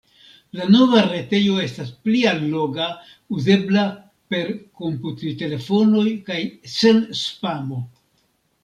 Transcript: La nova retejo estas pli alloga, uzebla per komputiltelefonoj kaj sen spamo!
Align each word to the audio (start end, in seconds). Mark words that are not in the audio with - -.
La 0.59 0.65
nova 0.75 1.01
retejo 1.09 1.57
estas 1.63 1.91
pli 2.07 2.21
alloga, 2.31 2.87
uzebla 3.37 3.85
per 4.35 4.51
komputiltelefonoj 4.83 6.09
kaj 6.33 6.45
sen 6.79 7.07
spamo! 7.25 7.89